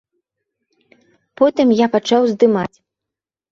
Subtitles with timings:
[1.43, 2.73] Потым я пачаў здымаць.